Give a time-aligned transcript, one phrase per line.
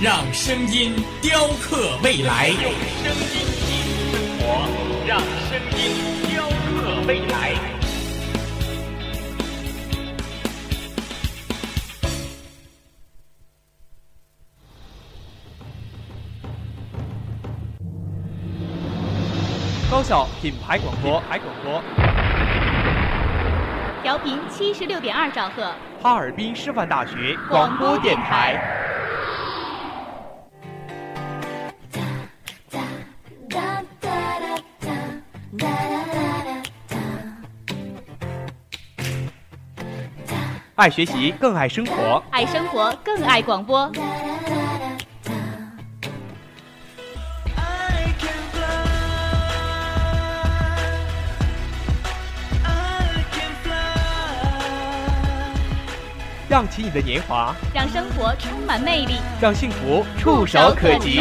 [0.00, 2.46] 让声音雕刻未来。
[2.50, 2.70] 用
[3.02, 3.34] 声音
[3.66, 4.46] 记录生活，
[5.08, 5.80] 让声音
[6.30, 7.58] 雕刻未来。
[19.90, 21.82] 高校品牌广播，牌广播，
[24.04, 28.86] 调频七十六点二兆赫，哈尔滨师范大学广播电台。
[40.78, 43.90] 爱学习，更爱生活；爱生活，更爱广播。
[56.48, 61.20] 让起你的年华，让生活充满魅力，让幸福触手可及。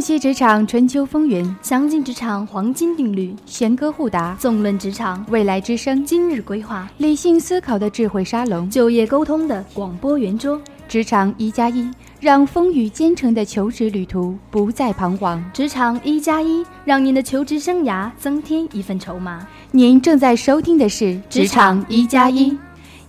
[0.00, 10.58] 洞悉职场春秋风云，详尽职场黄金定律，弦歌互答，纵论职场未来之声，今日规划，理性思考的智慧沙龙，就业沟通的广播圆桌，
[10.88, 11.86] 职场一加一，
[12.18, 15.44] 让风雨兼程的求职旅途不再彷徨。
[15.52, 19.46] 职场一加一，让您的求职生涯增添一份筹码。
[19.70, 22.56] 您正在收听的是职场一加一，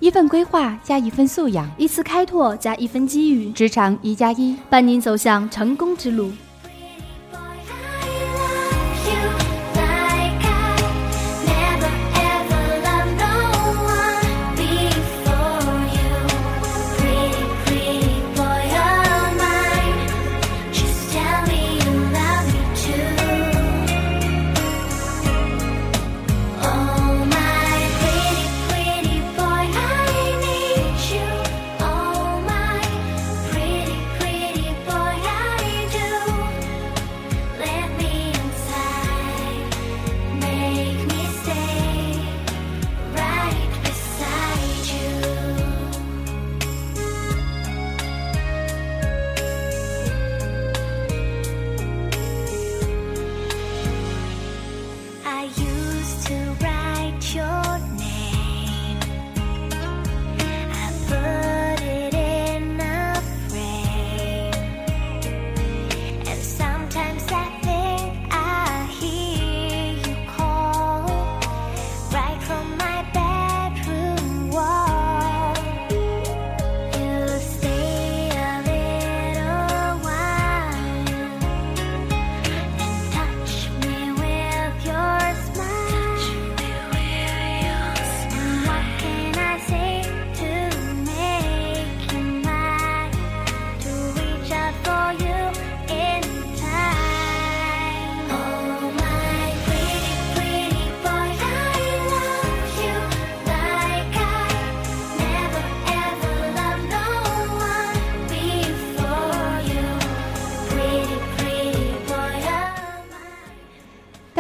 [0.01, 3.49] 一份规划加一份素养，一次开拓加一份机遇。
[3.53, 6.29] 职场一加一，伴您走向成功之路。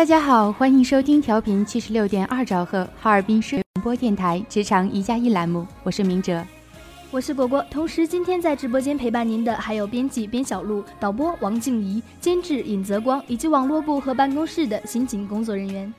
[0.01, 6.43] 大家好，欢迎收听调频七十六点二兆赫哈尔滨市广播电台职场一加一栏目，我是明哲，
[7.11, 7.63] 我是果果。
[7.69, 15.93] 同时，今天在直播间陪伴您的还有编辑边小璐、导播王静怡、监制尹泽光以及网络部和办公室的刑警工作人员。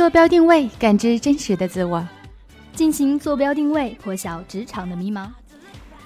[0.00, 2.02] 坐标定位，感知真实的自我。
[2.72, 5.26] 进行坐标定位，破晓职场的迷茫。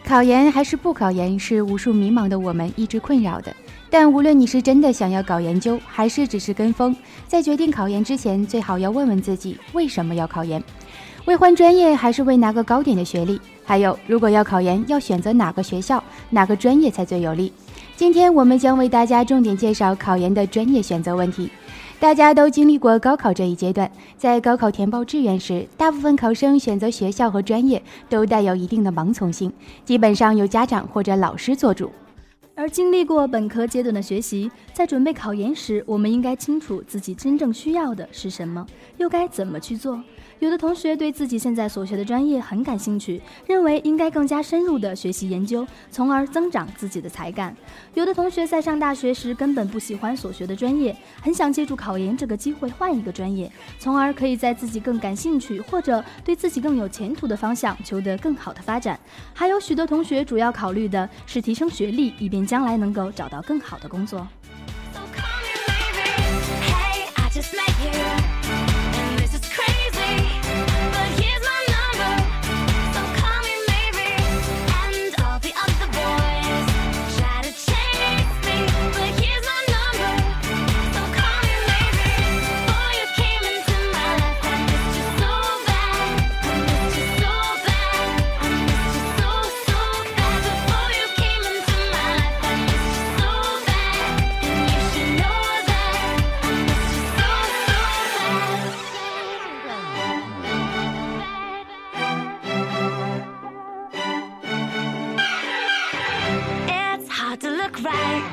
[0.05, 3.55] 考研还是不考研，是无数迷茫的我们一直困扰的。
[3.89, 6.97] 但无论你是真的想要搞研究，还是只是跟风，
[7.29, 10.61] 在决定考研之前，最好要问问自己为什么要考研：
[11.27, 13.41] 为换专业，还是为拿个高点的学历？
[13.65, 17.53] 还有，如果要考研，要选择哪个学校、哪个专业才最有利？
[17.95, 21.49] 今天我们将为大家重点介绍考研的专业选择问题。
[22.01, 29.51] 大家都经历过高考这一阶段，在高考填报志愿时，大部分考生选择学校和专业都带有一定的盲从性，
[29.85, 31.91] 基本上由家长或者老师做主。
[32.57, 38.65] 而经历过本科阶段的学习，在准备考研时，我们应该清楚自己真正需要的是什么，
[38.99, 40.01] 又该怎么去做。
[40.41, 47.57] 有的同学对自己现在所学的专业很感兴趣，认为应该更加深入的学习研究，从而增长自己的才干。
[47.95, 58.99] 有的同学在上大学时根本不喜欢所学的专业，很想借助考研这个机会换一个专业，从而可以在自己更感兴趣或者对自己更有前途的方向求得更好的发展。
[59.33, 64.27] 还有许多同学主要考虑的是提升学历，以便将来能够找到更好的工作。
[67.35, 67.64] So
[107.65, 108.25] look right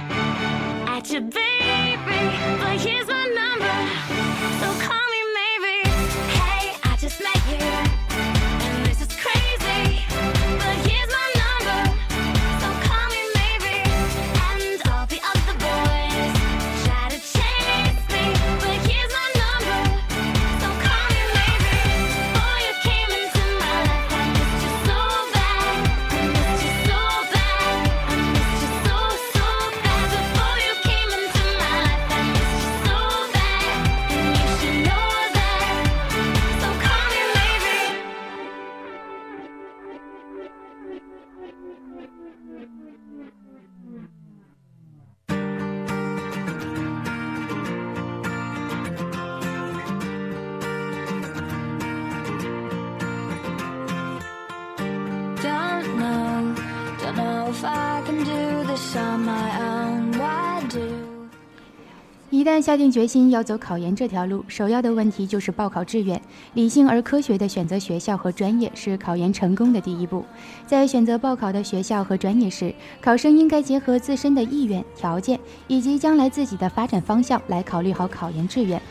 [0.87, 2.21] at your baby,
[2.59, 3.77] but here's my number.
[4.59, 5.10] So call
[62.61, 66.21] 下定决心要走考研这条路，首要的问题就是报考志愿。
[66.53, 70.23] 理性而科学的选择学校和专业是考研成功的第一步。
[70.67, 78.81] 在选择报考的学校和专业时，考生应该结合自身的意愿、条件以及将来自己的发展方向来考虑好考研志愿。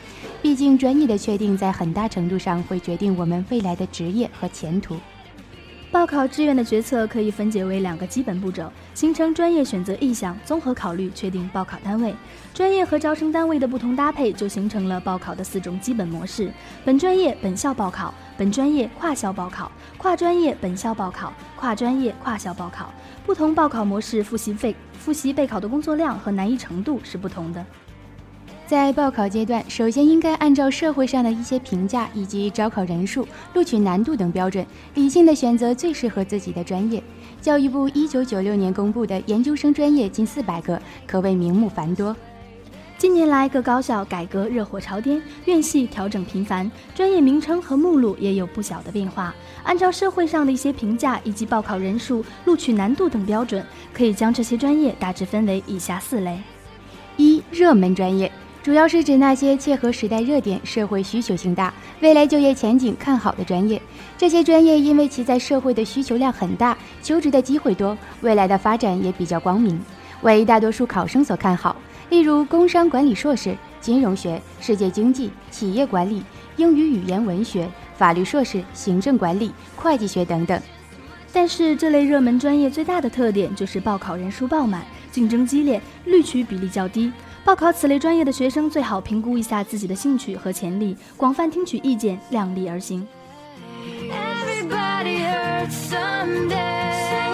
[0.42, 4.96] 毕竟，专业的确定在很大程度上会决定我们未来的职业和前途。
[5.92, 12.14] 报考志愿的决策可以分解为两个基本步骤：形成专业选择意向，综合考虑确定报考单位。
[12.54, 16.52] 专业和招生单位的不同搭配，就形成了报考的四种基本模式：
[16.84, 22.94] 本专业本校报考、本专业跨校报考、跨专业本校报考、跨专业跨校报考。
[23.26, 27.66] 不同报考模式，复习费复习备考的工作量和难易程度是不同的。
[28.70, 37.02] 在报考阶段，首先应该按照社会上的一些评价以及招考人数、录取难度等标准，理性的选择最适合自己的专业。
[37.40, 42.14] 教育部一九九六年公布的研究生专业近四百个，可谓名目繁多。
[42.96, 49.34] 近年来，各高校改革热火朝天，院系调整频繁，专业名称和目录也有不小的变化。
[49.64, 56.38] 按照社会上的一些评价以及报考人数、录取难度等标准，可以将这些专业大致分为以下四类：
[57.16, 58.30] 一、热门专业。
[58.62, 63.80] 主要是指那些切合时代热点、社会需求性大、未来就业前景看好的专业。
[64.18, 69.80] 这些专业因为其在社会的需求量很大，求职的机会多，未来的发展也比较光明，
[70.20, 71.74] 为大多数考生所看好。
[72.10, 76.22] 例如，工商管理硕士、金融学、世界经济、企业管理、
[76.56, 80.60] 英语语言文学、法律硕士、行政管理、会计学等等。
[81.32, 87.10] 但是，这类热门专业最大的特点就是报考人数爆满，竞争激烈，录取比例较低。
[87.50, 93.04] 报考此类专业的学生最好评估一下自己的兴趣和潜力，广泛听取意见，量力而行。
[94.08, 97.29] Everybody hurts someday.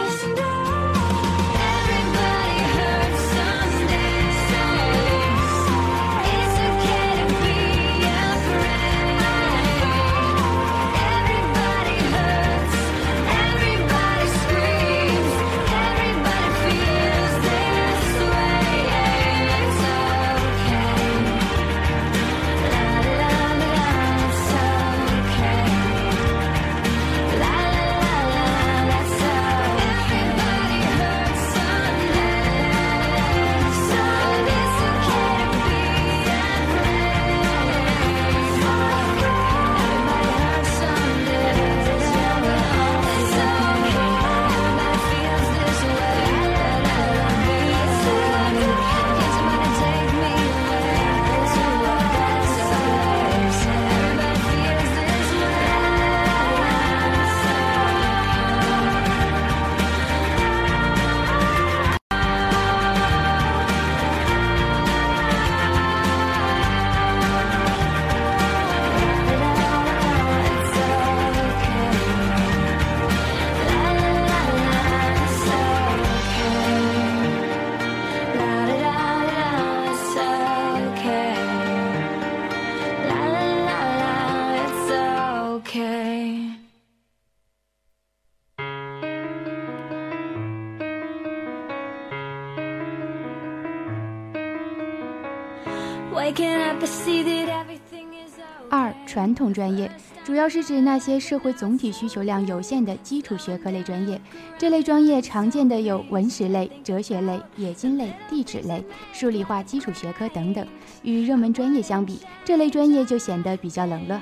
[98.69, 99.91] 二、传统专业
[100.25, 104.21] 主要是指那些社会总体需求量有限的基础学科类专业。
[104.59, 110.67] 这类专业常见的有文史类、哲学类、冶金类、地质类、数理化基础学科等等。
[111.03, 114.21] 与热门专业相比，这类专业就显得比较冷了。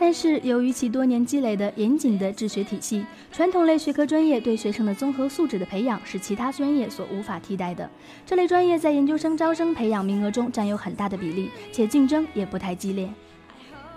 [0.00, 7.90] 但是，由于其多年积累的严谨的治学体系，传统类学科专业对学生的综合素质的培养是其他专业所无法替代的。
[8.24, 13.10] 这类专业在研究生招生培养名额中占有很大的比例，且竞争也不太激烈。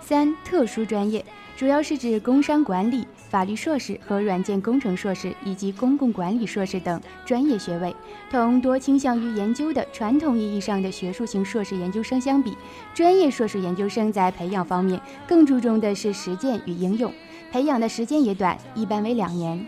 [0.00, 1.24] 三、特殊专业
[1.56, 7.96] 主要是指工商管理、法律硕士和软件工程硕士以及公共管理硕士等专业学位。
[8.30, 12.54] 同多倾向于研究的传统意义上的学术型硕士研究生相比，
[12.92, 17.10] 专业硕士研究生在培养方面更注重的是实践与应用，
[17.50, 19.66] 培养的时间也短，一般为两年。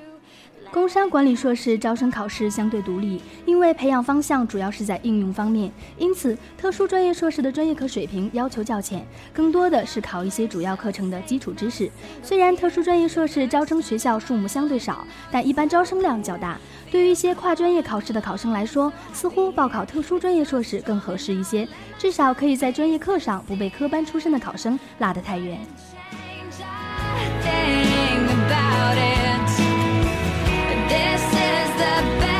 [0.75, 11.89] 工商管理硕士招生考试相对独立，因为培养方向主要是在应用方面，因此特殊专业硕士的专业课水平要求较浅，更多的是考一些主要课程的基础知识。
[12.25, 16.59] 虽然特殊专业硕士招生学校数目相对少，但一般招生量较大。
[16.91, 25.57] 对于一些跨专业考试的考生来说，似乎报考特殊专业硕士更合适一些，至少可以在专业课上不被科班出身的考生拉得太远。
[31.77, 31.81] The
[32.21, 32.34] best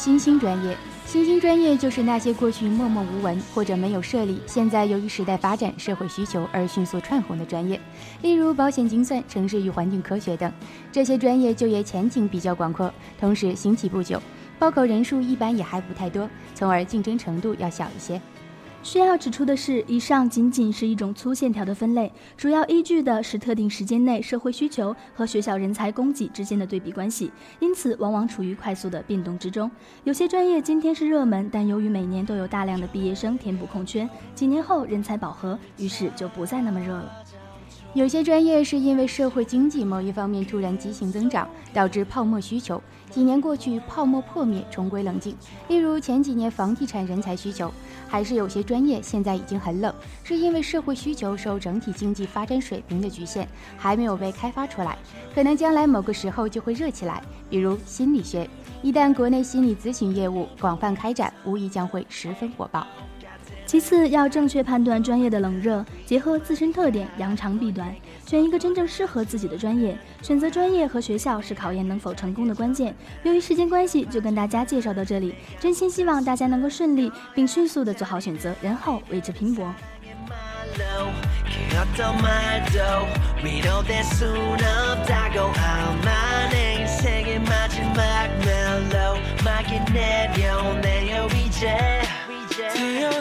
[0.00, 0.74] 新兴专业。
[1.04, 7.78] 新兴专业就是那些过去默默无闻或者没有设立，现在由于时代发展、社会需求而迅速窜红的专业，
[8.22, 10.50] 例如保险精算、城市与环境科学等。
[10.90, 14.18] 这些专业就业前景比较广阔，同时兴起不久，
[14.58, 18.18] 报考人数一般也还不太多，从而竞争程度要小一些。
[18.82, 29.70] 需要指出的是，以上仅仅是一种粗线条的分类，主要依据的是特定时间内社会需求和学校人才供给之间的对比关系，因此往往处于快速的变动之中。
[30.04, 37.12] 有些专业今天是热门，但由于每年都有大量的毕业生填补空缺，几年后人才饱和，于是就不再那么热了。
[37.92, 42.80] 有些专业是因为社会经济某一方面突然畸形增长，导致泡沫需求。
[43.10, 45.36] 几年过去，泡沫破灭，重归冷静。
[45.68, 47.72] 例如前几年房地产人才需求，
[48.08, 49.92] 还是有些专业现在已经很冷，
[50.22, 54.96] 是因为社会需求受整体经济发展水平的局限，还没有被开发出来。
[55.34, 57.20] 可能将来某个时候就会热起来。
[57.50, 58.48] 比如心理学，
[58.80, 62.86] 一旦国内心理咨询业务广泛开展，无疑将会十分火爆。
[63.70, 67.94] 其次，要正确判断专业的冷热，结合自身特点，扬长避短，
[68.26, 69.96] 选一个真正适合自己的专业。
[70.22, 72.92] 选择专业和学校是考验能否成功的关键。
[73.22, 75.36] 由于时间关系，就跟大家介绍到这里。
[75.60, 79.72] 真心希望大家能够顺利并迅速的做好选择，然后为之拼搏。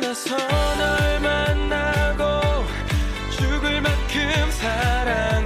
[0.10, 2.24] 그래서 널 만나고
[3.30, 5.39] 죽을 만큼 사랑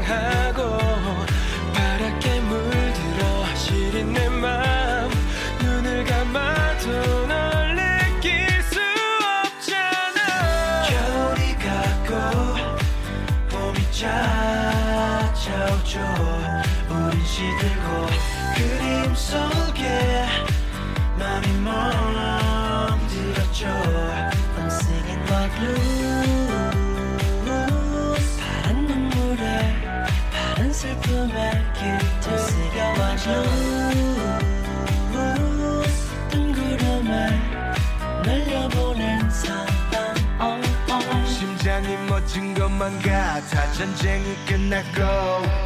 [43.02, 45.02] 같아 전쟁이 끝났고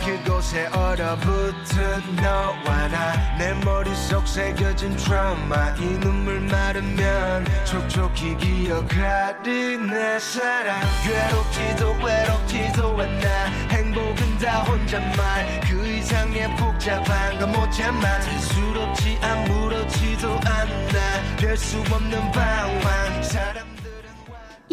[0.06, 5.76] 그곳에 얼어붙은 너와 나 내 머릿속 새겨진 트라우마.
[5.78, 10.82] 이 눈물 마르면 촉촉히 기억하리 내 사랑.
[11.04, 13.46] 괴롭지도 외롭지도 않아.
[13.70, 15.62] 행복은 다 혼잣말.
[15.70, 18.20] 그 이상의 복잡한 건 못 참아.
[18.22, 21.38] 대수롭지 아무렇지도 않아.
[21.38, 23.24] 될수 없는 방황.
[23.24, 23.77] 사람들은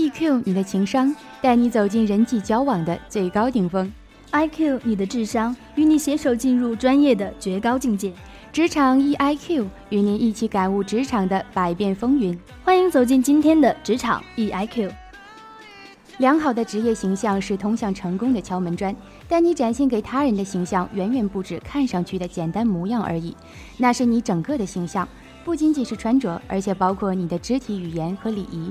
[0.04, 3.90] EQ，你 E 的情商带你走进人际交往的最高顶峰
[4.32, 8.12] ；IQ，你的智商与你携手进入专业的绝高境界。
[8.52, 12.38] 职场 EIQ，与您一起感悟职场的百变风云。
[12.62, 14.90] 欢迎走进今天的职场 E EIQ。
[16.18, 18.94] 良好的职业形象是通向成功的敲门砖，
[19.26, 23.34] 但你展现给他人的形象远远不止看上去的简单模样而已，
[23.78, 25.08] 那是你整个的形象，
[25.46, 28.70] 不仅仅是穿着，而且包括你的肢体语言和礼仪。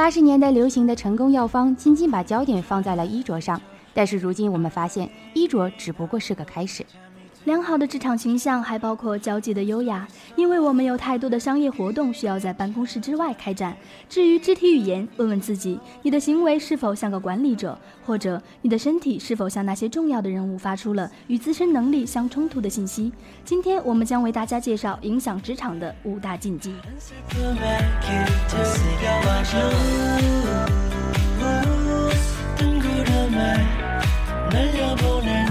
[0.00, 3.60] 八十年代流行的成功药方仅仅把焦点放在了衣着上，
[3.92, 6.82] 但是如今我们发现，衣着只不过是个开始。
[7.44, 13.74] 良好的职场形象还包括交际的优雅，因为我们有太多的商业活动需要在办公室之外开展。
[14.10, 23.10] 至于肢体语言，问问自己，你的行为是否像个管理者，或者你的身体是否向那些重要的人物发出了与自身能力相冲突的信息？
[23.42, 26.74] 今天我们将为大家介绍影响职场的五大禁忌。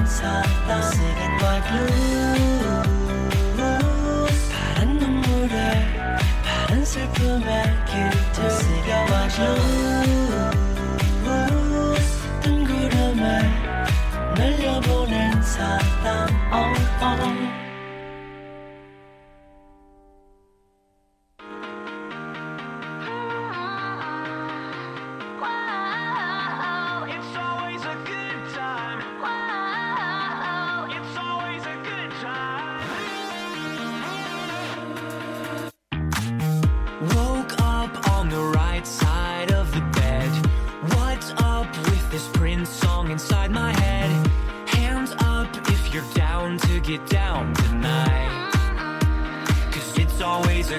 [0.10, 2.40] singing my blues
[4.52, 5.58] 파란 눈물에
[6.44, 9.28] 파란 슬픔에 길들 singing my
[11.24, 12.10] blues
[12.42, 13.24] 뜬 구름을
[14.36, 17.39] 날려보낸 사람 oh, oh.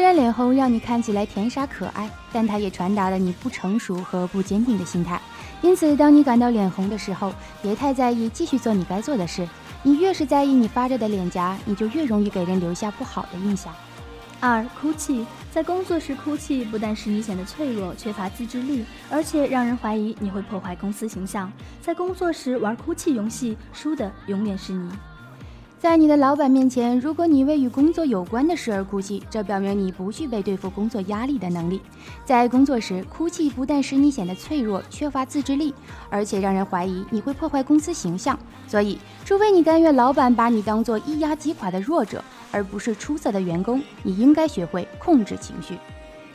[0.00, 5.20] 虽然脸红让你看起来甜傻可爱，但它也传达了你不成熟和不坚定的心态。
[5.60, 9.46] 因此，当你感到脸红的时候，别太在意，继续做你该做的事。
[9.82, 13.74] 你越是在意你发着的脸颊，你就越容易给人留下不好的印象。
[14.40, 21.52] 二、哭泣，在工作时哭泣不但使你显得脆弱、缺乏自制力，而且让人怀疑你会破坏公司形象。
[21.82, 24.90] 在工作时玩哭泣游戏，输的永远是你。
[25.80, 31.80] 在你的老板面前，如果你为与工作有关的事而哭泣，这表明你不具备对付工作压力的能力。
[32.22, 35.72] 在工作时，哭泣不但使你显得脆弱、缺乏自制力，
[36.10, 38.38] 而且让人怀疑你会破坏公司形象。
[38.68, 45.78] 所以，除非你甘愿老板把你当做一压击垮的弱者，而不是出色的员工，你应该学会控制情绪。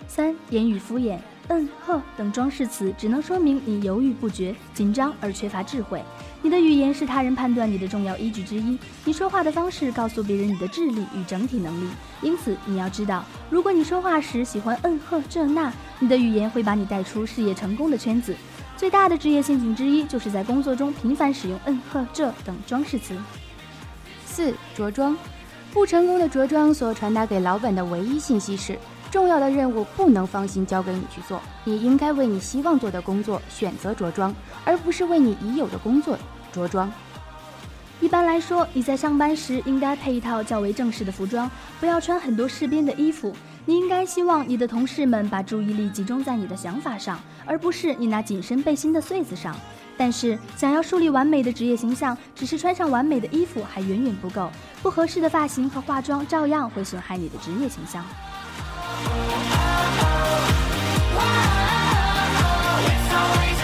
[0.07, 6.01] 三、言语敷衍，嗯、呵等装饰词只能说明你犹豫不决、紧张而缺乏智慧。
[6.41, 11.89] 你的语言是他人判断你的重要依据之一，你说话的方式告诉别人你的智力与整体能力。
[12.21, 18.35] 因此，你要知道，如果你说话时喜欢嗯呵这那，你的语言会把你带出事业成功的圈子。
[18.77, 23.15] 最大的职业陷阱之一，就是在工作中频繁使用嗯呵这等装饰词。
[24.25, 25.17] 四、着装，
[25.71, 28.77] 不成功的着装所传达给老板的唯一信息是：
[29.15, 36.19] 重要的任务不能放心交给你去做，你应该为你希望做的工作选择着装，而不是为你已有的工作
[36.51, 36.91] 着装。
[38.01, 41.49] 一般来说，你在上班时应该配一套较为正式的服装，
[41.79, 43.33] 不要穿很多饰边的衣服。
[43.63, 49.55] 你应该希望你的同事们把注意力集中在你的想法上，而不是你那紧身背心的穗子上。
[49.95, 54.51] 但是，想要树立完美的职业形象，只是穿上完美的衣服还远远不够，
[54.83, 58.03] 不合适的发型和化妆照样会损害你的职业形象。
[58.87, 58.91] Oh,
[61.17, 61.25] oh,
[63.17, 63.54] oh,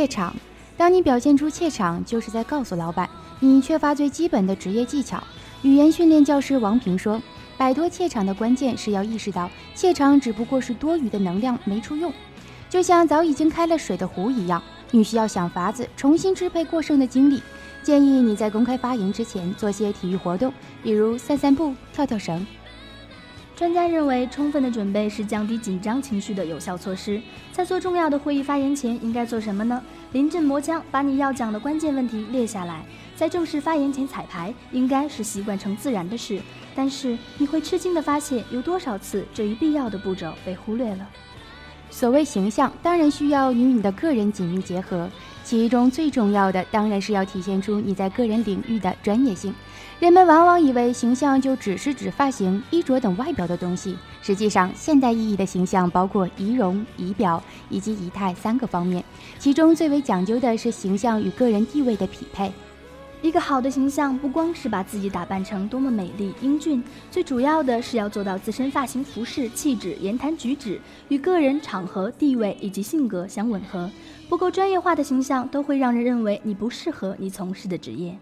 [0.00, 0.34] 怯场。
[0.78, 3.06] 当你表现出怯场，就是在告诉老板，
[3.38, 5.22] 你缺乏最基本的职业技巧。
[5.60, 7.20] 语言训练教师王平说
[7.58, 12.10] ：“摆脱怯场的关键是要意识到，怯场只不过是多余的能量，没处用。
[12.70, 17.42] 就像早已经开了水的壶一样，你需要想法子重新支配过剩的精力。
[17.82, 20.50] 建议你在公开发言之前做些体育活动，
[20.82, 22.46] 比如散散步、跳跳绳。”
[23.60, 27.20] 专家认为，充分的准备是降低紧张情绪的有效措施。
[27.52, 29.84] 在做重要的会议发言前，应该做什么呢？
[30.12, 32.82] 临阵磨枪，把你要讲的关键问题列下来。
[33.14, 36.40] 在正式发言前彩排，应该是习惯成自然的事。
[36.74, 41.06] 但是你会吃惊地发现，有多少次这一必要的步骤被忽略了。
[41.90, 45.06] 所谓形象，当然需要与你的个人紧密结合，
[45.44, 49.54] 其中最重要的当然是要体现出你在个人领域的专业性。
[50.00, 59.04] 人们往往以为形象就只是指发型、衣着等外表的东西，实际上，现代意义的形象包括仪容、仪表以及仪态三个方面，
[59.38, 62.50] 其中最为讲究的是形象与个人地位的匹配。
[63.20, 73.90] 一个好的形象不光是把自己打扮成多么美丽英俊，最主要的是要做到自身发型、服饰、气质、言谈举止与个人、场合、地位以及性格相吻合。
[74.30, 78.18] 不够专业化的形象都会让人认为你不适合你从事的职业。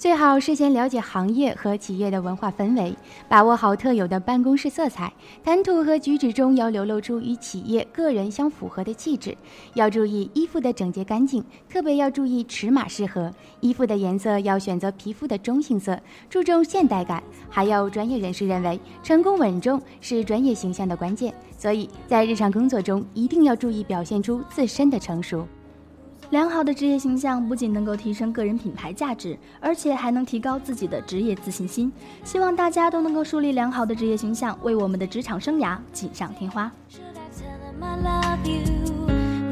[0.00, 2.96] 最好事先了解行业和企业的文化氛围，
[3.28, 5.12] 把握好特有的办公室色彩，
[5.44, 9.36] 谈吐和举止中要流露出与企业、个人相符合的气质。
[9.74, 13.30] 要注意衣服的整洁干净，特别要注意尺码适合。
[13.60, 17.22] 衣服的颜色要选择皮肤的中性色，注重现代感。
[17.50, 25.46] 还有专业人士认为，成功稳重是专业形象的关键，所以在日常工作中一定要注意表现出自身的成熟。
[26.30, 31.92] 良好的职业形象不仅能够提升个人品牌价值，而且还能提高自己的职业自信心。
[32.22, 36.70] 希望大家都能够树立良好的职业形象，为我们的职场生涯锦上添花。
[36.88, 38.60] Should I tell him I love you?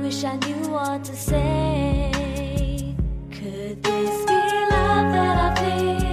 [0.05, 2.13] Wish I knew what to say.
[3.33, 4.35] Could this be
[4.71, 6.08] love that I feel?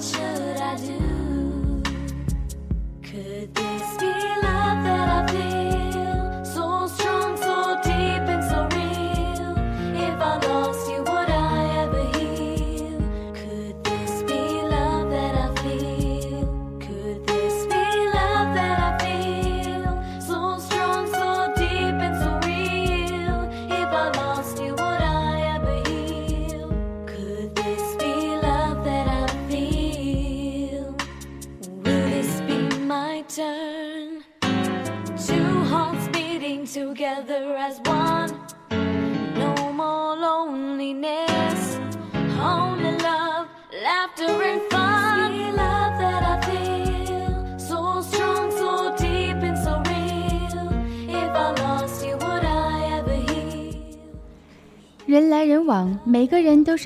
[0.00, 0.33] such a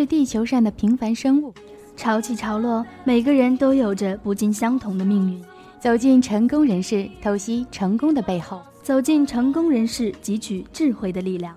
[0.09, 1.53] 地球上的平凡生物。
[1.95, 5.43] 潮起潮落，每个人都有着不尽相同的命运。
[5.79, 8.63] 走进成功人士，透析成功的背后。
[8.83, 11.55] 走进成功人士，汲取智慧的力量。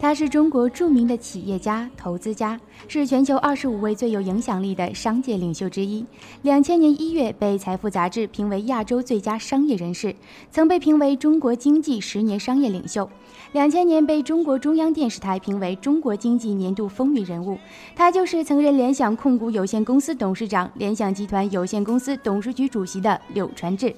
[0.00, 6.02] 他是中国著名的企业家、投资家，是全球二十五位最有影响力的商界领袖之一。
[6.40, 10.14] 两千年一月被《财富》杂志评为亚洲最佳商业人士，
[10.50, 13.10] 曾被评为中国经济十年商业领袖。
[13.52, 17.58] 两千年被中国中央电视台评为中国经济年度风云人物。
[17.96, 23.92] 他就是曾任联想控股有限公司董事长、联想集团有限公司董事局主席的柳传志。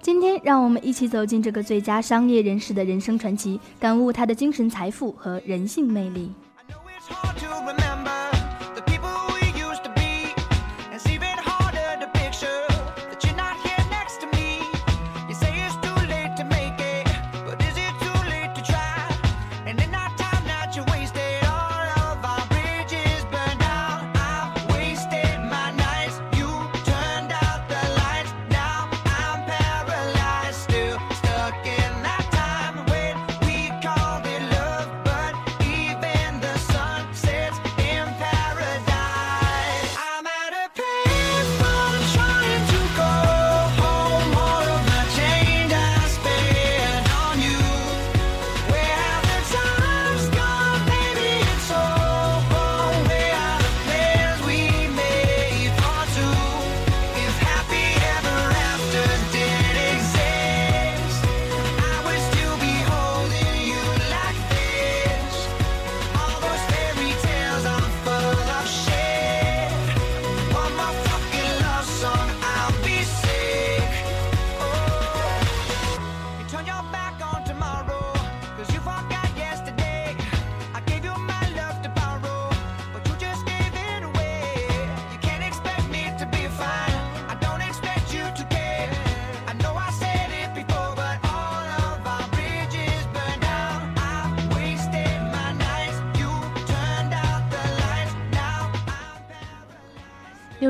[0.00, 6.32] 今天，让我们一起走进这个最佳商业人士的人生传奇，感悟他的精神财富和人性魅力。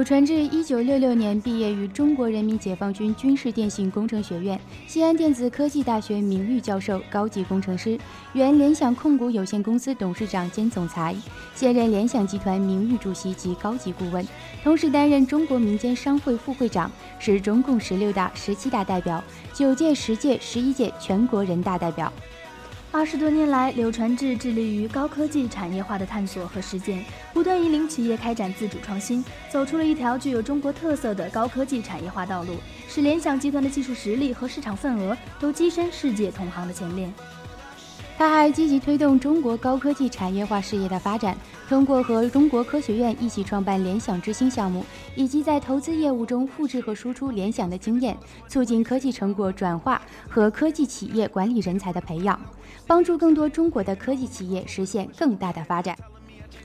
[0.02, 7.96] 柳传志一九六六年毕业于中国人民解放军军事电信工程学院、西安电子科技大学名誉教授、高级工程师，
[8.32, 11.14] 原联想控股有限公司董事长兼总裁，
[11.54, 14.26] 现任联想集团名誉主席及高级顾问，
[14.64, 16.90] 同时担任中国民间商会副会长，
[17.20, 19.22] 是中共十六大、十七大代表，
[19.54, 22.12] 九届、十届、十一届全国人大代表。
[22.94, 32.54] 二十多年来，柳传志致力于高科技产业化的探索和实践，不断引领企业开展自主创新，走出了一条具有中国特色的高科技产业化道路，
[32.86, 37.10] 使联想集团的技术实力和市场份额都跻身世界同行的前列。
[38.18, 41.36] 他还积极推动中国高科技产业化事业的发展，
[41.68, 44.84] 通过和中国科学院一起创办联想之星项目，
[45.16, 48.16] 以及在投资业务中复制和输出联想的经验，
[48.46, 52.38] 促进科技成果转化和科技企业管理人才的培养，
[52.92, 55.96] 帮助更多中国的科技企业实现更大的发展。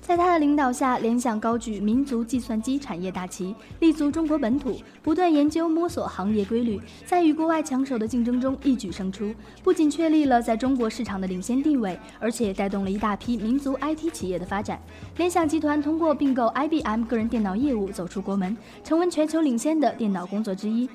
[0.01, 14.77] 在他的领导下，联想高举民族计算机产业大旗，立足中国本土，不断研究摸索行业规律，在与国外强手的竞争中一举胜出，不仅确立了在中国市场的领先地位，而且带动了一大批民族 IT 企业的发展。
[15.15, 20.89] 联想集团通过并购 IBM 个人电脑业务走出国门，成为全球领先的电脑工作之一，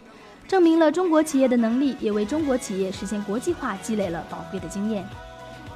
[0.47, 5.05] 证明了中国企业的能力，也为中国企业实现国际化积累了宝贵的经验。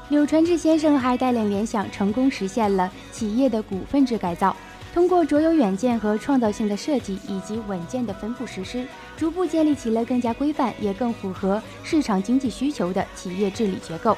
[0.08, 4.54] 柳传志先生还带领联想成功实现了企业的股份制改造，
[4.94, 8.86] 通过卓有远见和创造性的设计以及稳健的分布实施，
[9.16, 14.16] 逐步建立起了更加规范也更符合市场经济需求的企业治理结构，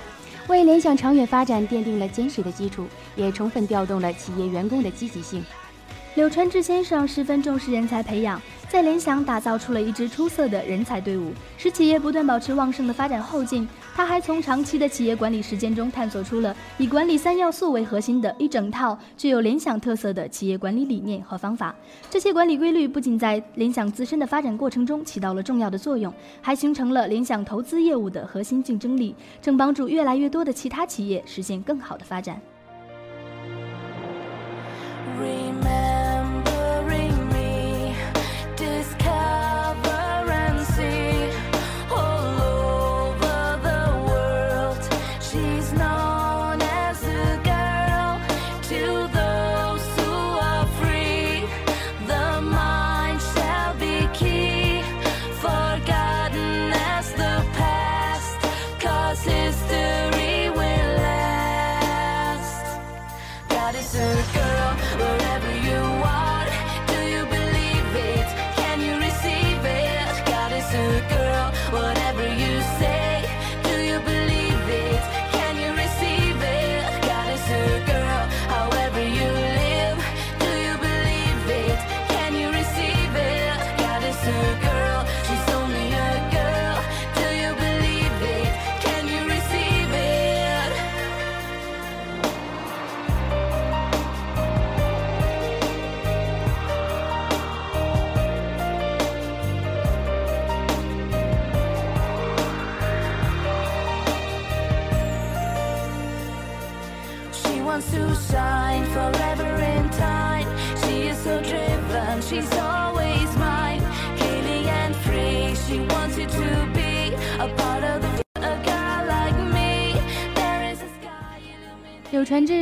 [0.48, 2.86] 为联想长远发展奠定了坚实的基础，
[3.16, 5.42] 也充分调动了企业员工的积极性。
[6.16, 13.66] 柳传志先生十分重视人才培养，在联想打造出了一支出色的人才队伍，使企业不断保持旺盛的发展后劲。
[13.96, 21.74] 他还从长期的企业管理实践中探索出了以管理三要素为核心的一整套具有联想特色的企业管理理念和方法。
[22.08, 32.40] 这些管理规律不仅在联想自身的发展过程中起到了重要的作用，还形成了联想投资业务的核心竞争力，正帮助越来越多的其他企业实现更好的发展。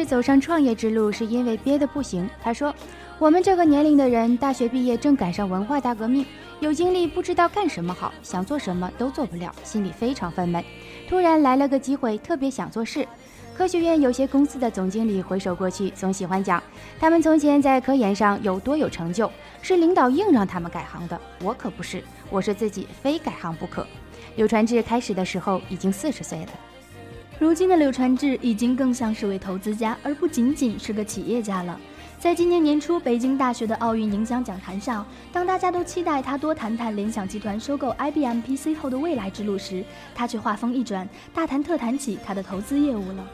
[0.07, 2.29] 走上创业之路是因为憋得不行。
[2.43, 2.75] 他说
[3.19, 6.25] ：“我们这个年龄的人，大学毕业正赶上文化大革命，
[6.61, 10.63] 有精力不知道干什么好，想做什么都做不了，心里非常愤懑。
[11.09, 13.07] 突然来了个机会，特别想做事。
[13.57, 16.63] 科学院有些公司的总经理回首过去，总喜欢讲
[17.01, 19.31] 他们从前在科研上有多有成就，
[19.61, 21.21] 是领导硬让他们改行的。
[21.43, 23.87] 我可不是，我是自己非改行不可。”
[24.37, 26.49] 柳传志开始的时候已经四十岁了。
[27.39, 31.79] 如今的柳传志已经更像是位投资家，而不仅仅是个企业家了。
[32.19, 39.85] 在今年年初北京大学的奥运影响讲坛上，当大家都期待他多谈谈联想集团收购 IBM PC 后的未来之路时，
[40.15, 43.27] 他却话锋一转，大谈特谈起他的投资业务了。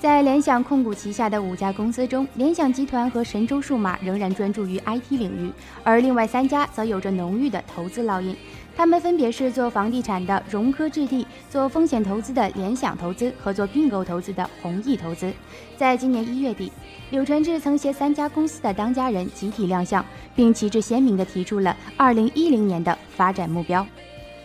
[0.00, 5.52] 在联想控股旗下的五家公司中，联想集团和神州数码仍然专注于 IT 领域，
[5.84, 8.36] 而另外三家则有着浓郁的投资烙印。
[8.74, 15.32] 他们分别是做房地产的融科置地、做风险投资的联想投资和做并购投资的弘毅投资。
[15.76, 16.72] 在今年一月底，
[17.10, 20.04] 柳传志曾携三家公司的当家人集体亮相，
[20.34, 23.86] 并旗帜鲜明地提出了2010年的发展目标。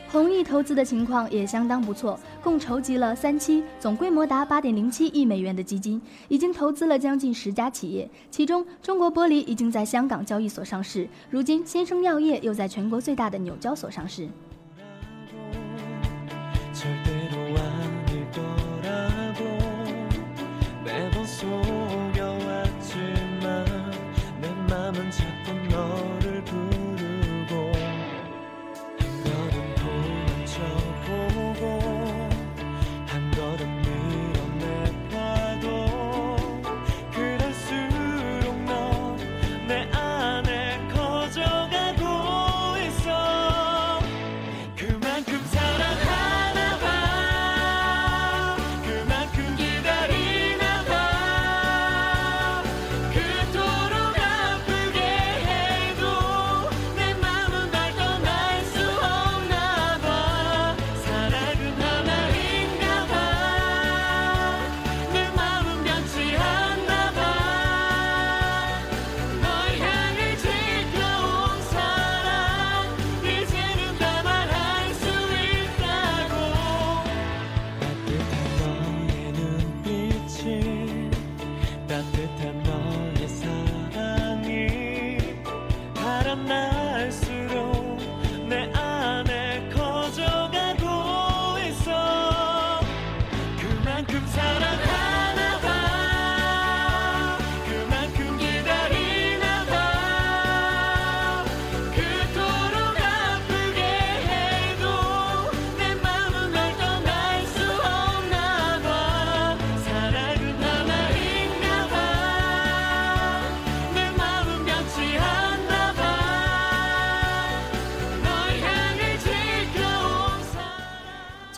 [0.10, 8.10] 弘毅投资的情况也相当不错，共筹集了三期，总规模达八点零七亿美元的基金，已经投资了将近十家企业。
[8.32, 14.28] 其中，中国玻璃已经在香港交易所上市，如今先生药业又在全国最大的纽交所上市。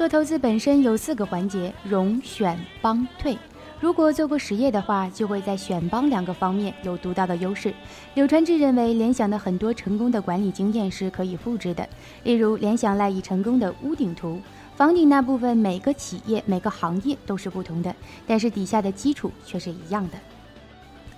[0.10, 3.38] 投资本身有四个环节：融、选、帮、退。
[3.80, 7.72] 如果做过实业的话，就会在选帮两个方面有独到的优势。
[8.16, 11.88] 柳传志认为，联想的很多成功的管理经验是可以复制的，
[12.24, 14.42] 例如联想赖以成功的屋顶图。
[14.76, 17.96] 房顶那部分，每个企业、每个行业都是不同的，
[18.26, 20.18] 但是底下的基础却是一样的。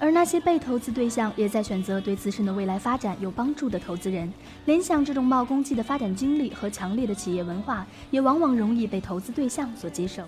[0.02, 4.34] 而那些被投资对象也在选择对自身的未来发展有帮助的投资人。
[4.66, 10.24] 联想这种冒功绩的发展经历和强烈的企业文化，也往往容易被投资对象所接受。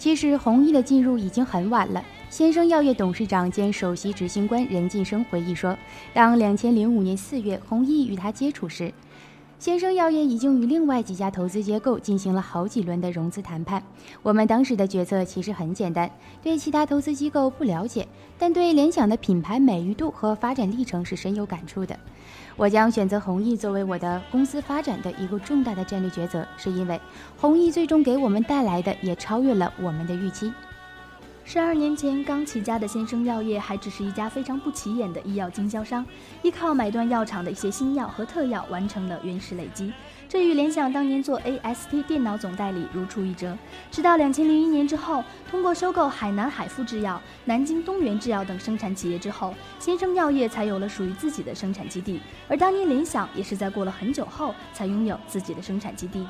[0.00, 2.04] 其实弘毅的进入已经很晚了。
[2.28, 5.78] 先生药业董事长兼首席执行官任晋生回忆说，
[6.12, 8.92] 当2005年4月弘毅与他接触时，
[9.64, 13.82] 先生药业已经与另外几家投资机构进行了好几轮的融资谈判。
[14.22, 16.10] 我们当时的决策其实很简单，
[16.42, 18.06] 对其他投资机构不了解，
[18.38, 21.98] 但对联想的品牌美誉度和发展历程是深有感触的。
[22.56, 27.00] 我将选择弘毅作为我的公司发展的一个重大的战略抉择，是因为
[27.38, 30.52] 弘毅最终给我们带来的也超越了我们的预期。
[31.46, 36.04] 十二年前刚起家的先生药业还只是一家非常不起眼的医药经销商，
[36.42, 39.92] 依靠买断药厂的一些新药和特药完成了原始累积。
[40.26, 43.56] 这与联想当年做 AST 电脑总代理如出一辙。
[43.90, 52.20] 直到两千零一年之后，通过收购海南海富制药、南京东源制药等生产企业之后，先生药业才有了属于自己的生产基地。
[52.48, 56.26] 而当年联想也是在过了很久后才拥有自己的生产基地。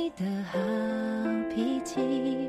[0.00, 0.58] 你的好
[1.50, 2.39] 脾气。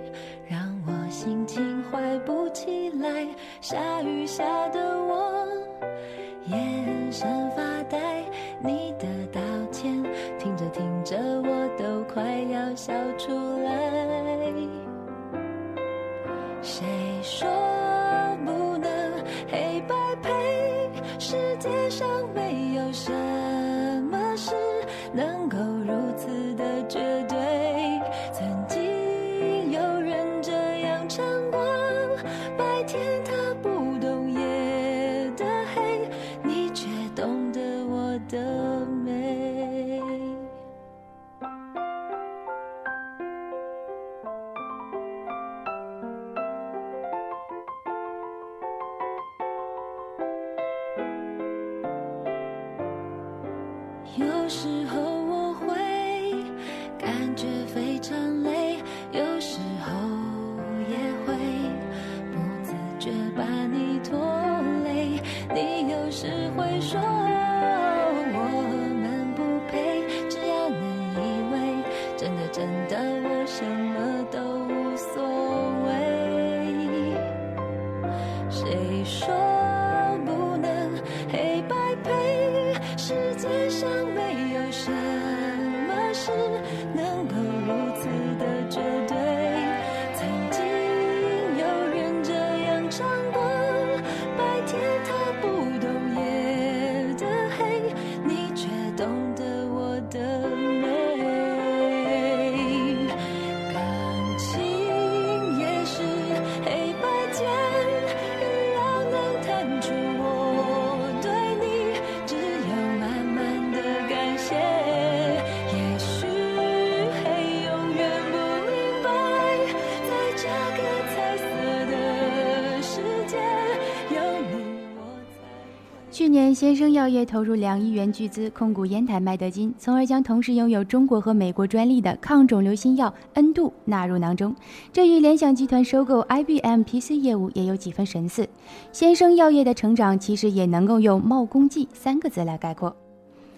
[126.72, 134.55] 先生药业投入两亿元巨资控股烟台麦德金，从而将同时拥有中国和美国专利的抗肿瘤新药恩度纳入囊中。
[134.93, 138.47] 这与联想集团收购 IBM PC 业务也有几分神似。
[138.93, 142.95] 先生药业的成长其实也能够用“冒功绩”三个字来概括。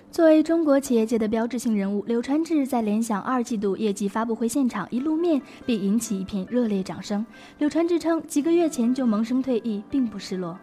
[0.09, 7.24] 作为中国企业界的标志性人物，柳传志在联想二季度业绩发布会现场一露面，便引起一片热烈掌声。
[7.59, 10.57] 柳传志称，几个月前就萌生退役，并不失落。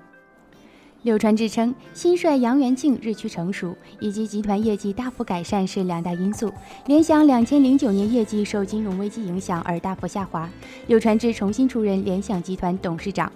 [1.03, 6.53] 柳传志称，新帅杨元庆日趋成熟，以及集团业绩大幅改善是两大因素。
[6.85, 10.47] 联想两千零九年业绩受金融危机影响而大幅下滑，
[10.89, 13.33] 柳传志重新出任联想集团董事长。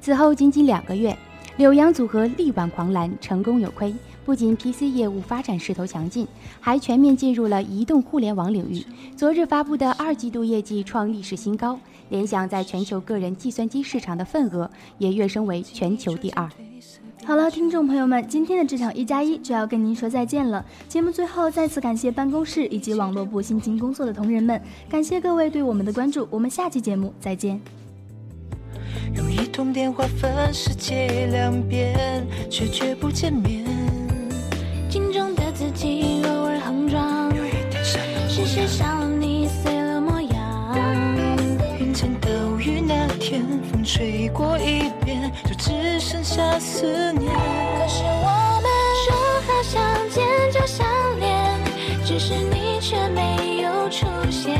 [0.00, 1.16] 此后仅仅两个月，
[1.56, 3.92] 柳杨组合力挽狂澜，成功扭亏。
[4.24, 6.24] 不仅 PC 业务发展势头强劲，
[6.60, 8.84] 还全面进入了移动互联网领域。
[9.16, 16.48] 昨日发布的二季度业绩创历史新高，联想在全球个人计算机市场的份额也跃升为全球第二。
[17.28, 20.64] 好了，听众朋友们，今天的这场一加一就要跟您说再见了。
[20.88, 24.58] 节目最后再次感谢办公室以及网络部辛勤工作的同仁们，
[24.88, 27.60] 感谢各位对我们的关注，我们下期节目再见。
[29.14, 33.66] 用一通电话分世界两边，却绝不见面。
[34.88, 36.58] 镜中的自己偶尔
[38.26, 40.74] 是谁伤了你碎了模样？
[41.78, 44.87] 云间岛屿那天，风吹过一
[46.08, 47.30] 剩下思念。
[47.30, 48.66] 可是我们
[49.04, 49.12] 说
[49.46, 49.78] 好相
[50.08, 50.86] 见就相
[51.20, 51.60] 恋，
[52.02, 54.58] 只是你却没有出现，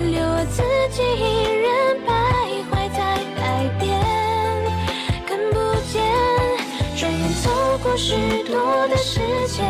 [0.00, 2.08] 留我自己一人徘
[2.70, 3.04] 徊在
[3.36, 4.00] 海边，
[5.26, 5.54] 看不
[5.92, 6.00] 见。
[6.96, 7.50] 转眼走
[7.82, 9.66] 过许多的时间，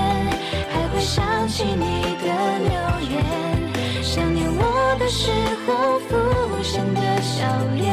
[0.71, 2.27] 还会想起你的
[2.61, 2.71] 留
[3.11, 3.25] 言。
[4.05, 5.33] 想念我的时
[5.67, 7.45] 候浮现的笑
[7.75, 7.91] 脸，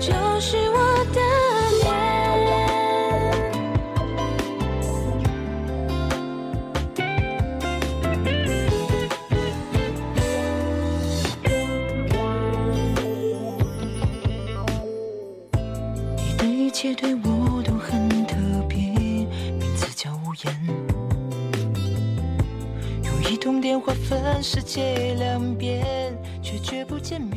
[0.00, 0.10] 就
[0.40, 0.97] 是我
[17.00, 18.36] 对我都很特
[18.68, 20.52] 别，名字叫无言。
[23.04, 25.86] 用一通电话分世界两边，
[26.42, 27.27] 却绝不见面。